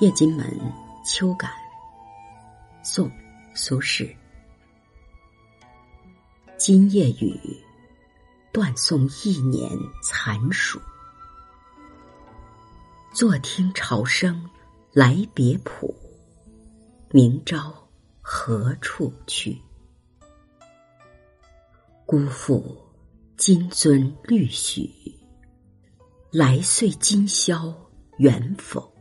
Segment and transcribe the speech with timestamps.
[0.00, 0.44] 夜津门
[1.04, 1.52] 秋感，
[2.82, 3.08] 宋·
[3.54, 4.12] 苏轼。
[6.58, 7.38] 今夜雨，
[8.52, 9.70] 断送一年
[10.02, 10.80] 残暑。
[13.12, 14.50] 坐听潮声
[14.92, 15.94] 来别浦，
[17.10, 17.72] 明朝
[18.20, 19.56] 何处去？
[22.04, 22.76] 辜负
[23.36, 24.90] 金樽绿许，
[26.32, 27.72] 来岁今宵
[28.18, 28.92] 远否？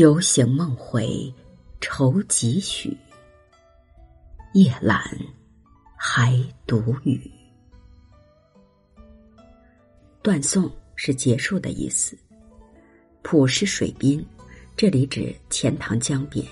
[0.00, 1.30] 酒醒梦回
[1.78, 2.96] 愁几许？
[4.54, 4.98] 夜阑
[5.94, 7.30] 还独语。
[10.22, 12.16] 断送是结束的意思。
[13.20, 14.24] 浦是水滨，
[14.74, 16.42] 这里指钱塘江边。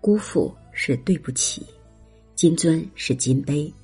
[0.00, 1.66] 辜负是对不起。
[2.36, 3.74] 金樽是金杯，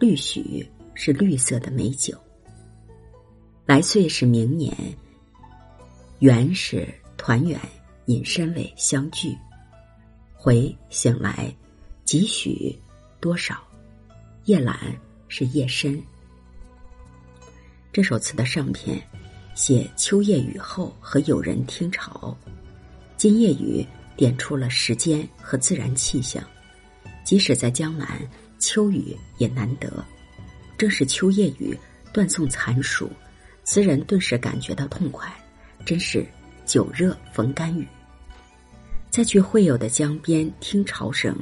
[0.00, 2.16] 绿许是绿色的美酒。
[3.66, 4.74] 来岁是明年，
[6.20, 7.60] 圆是团圆。
[8.08, 9.36] 引申为相聚，
[10.32, 11.54] 回醒来，
[12.04, 12.74] 几许
[13.20, 13.62] 多少，
[14.46, 14.74] 夜阑
[15.28, 16.02] 是夜深。
[17.92, 18.98] 这首词的上篇
[19.54, 22.34] 写秋夜雨后和友人听潮，
[23.18, 26.42] 今夜雨点出了时间和自然气象。
[27.24, 28.26] 即使在江南，
[28.58, 30.02] 秋雨也难得。
[30.78, 31.78] 正是秋夜雨
[32.10, 33.12] 断送残暑，
[33.64, 35.30] 词人顿时感觉到痛快，
[35.84, 36.26] 真是
[36.64, 37.86] 酒热逢甘雨。
[39.10, 41.36] 再去会友的江边听潮声，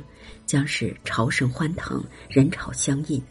[0.47, 3.23] 将是潮声欢腾，人潮相应。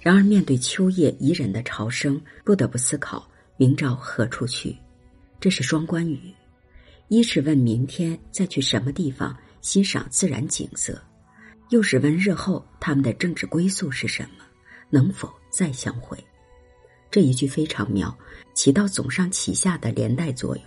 [0.00, 4.76] 然而面对秋夜宜人的潮声，不得不思考明朝何处去。
[5.38, 6.32] 这是双关语：
[7.08, 11.00] 一是问明天再去什么地方欣赏自然景色，
[11.70, 14.44] 又是问日后他们的政治归宿是什么，
[14.90, 16.16] 能否再相会。
[17.10, 18.16] 这一句非常妙，
[18.54, 20.64] 起到总上启下的连带作用。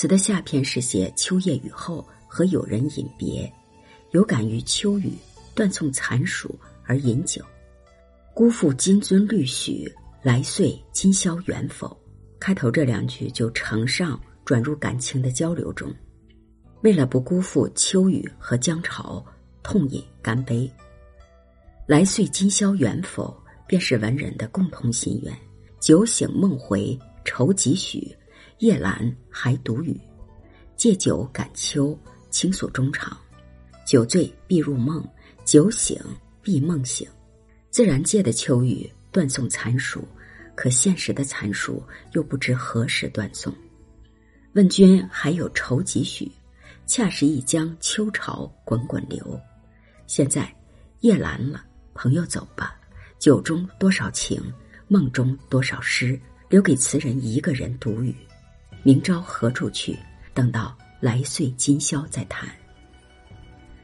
[0.00, 3.52] 词的下片是写秋夜雨后和友人饮别，
[4.12, 5.12] 有感于秋雨
[5.54, 7.44] 断送残暑而饮酒。
[8.32, 11.94] 辜负金樽绿许，来岁今宵远否？
[12.38, 15.94] 开头这两句就承上转入感情的交流中。
[16.80, 19.22] 为了不辜负秋雨和江潮，
[19.62, 20.66] 痛饮干杯。
[21.86, 23.38] 来岁今宵远否？
[23.66, 25.38] 便是文人的共同心愿。
[25.78, 28.16] 酒醒梦回愁几许？
[28.60, 29.98] 夜阑还独语，
[30.76, 31.98] 借酒感秋，
[32.30, 33.16] 倾诉衷肠。
[33.86, 35.02] 酒醉必入梦，
[35.46, 35.98] 酒醒
[36.42, 37.08] 必梦醒。
[37.70, 40.06] 自然界的秋雨断送残暑，
[40.54, 41.82] 可现实的残暑
[42.12, 43.50] 又不知何时断送。
[44.52, 46.30] 问君还有愁几许？
[46.86, 49.40] 恰是一江秋潮滚滚流。
[50.06, 50.54] 现在
[51.00, 52.78] 夜阑了，朋友走吧。
[53.18, 54.38] 酒中多少情，
[54.86, 56.20] 梦中多少诗，
[56.50, 58.14] 留给词人一个人独语。
[58.82, 59.98] 明朝何处去？
[60.32, 62.48] 等到来岁今宵再谈。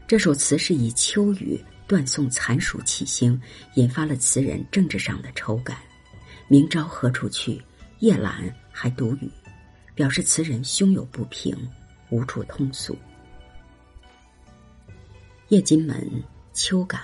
[0.07, 3.39] 这首词是以秋雨断送残暑起兴，
[3.75, 5.77] 引发了词人政治上的愁感。
[6.49, 7.61] 明朝何处去？
[7.99, 9.31] 夜阑还独语，
[9.95, 11.55] 表示词人胸有不平，
[12.09, 12.97] 无处通诉。
[15.49, 16.11] 夜津门
[16.55, 17.03] 秋感，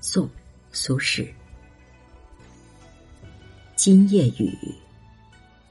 [0.00, 0.26] 宋·
[0.72, 1.28] 苏轼。
[3.76, 4.56] 今夜雨。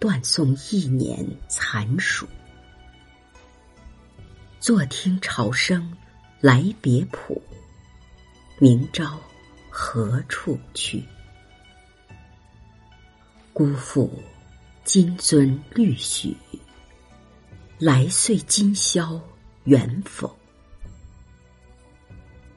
[0.04, 2.28] 断送一年残暑，
[4.60, 5.96] 坐听潮声
[6.42, 7.42] 来别浦，
[8.60, 9.18] 明朝
[9.70, 11.02] 何处去？
[13.54, 14.22] 辜负
[14.84, 16.36] 金樽绿许，
[17.80, 19.18] 来岁今宵
[19.64, 20.38] 远否？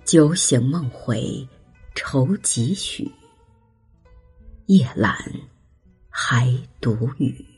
[0.04, 1.48] 酒醒梦回
[1.94, 3.08] 愁几许？
[4.66, 5.14] 夜阑。
[6.19, 6.50] 还
[6.81, 7.56] 独语。